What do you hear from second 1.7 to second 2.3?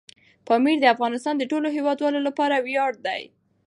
هیوادوالو